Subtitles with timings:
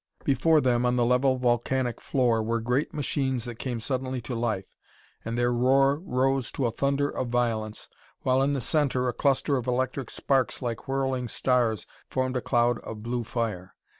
[0.23, 4.65] Before them on the level volcanic floor were great machines that came suddenly to life,
[5.23, 7.87] and their roar rose to a thunder of violence,
[8.21, 12.79] while, in the center, a cluster of electric sparks like whirling stars formed a cloud
[12.79, 13.75] of blue fire.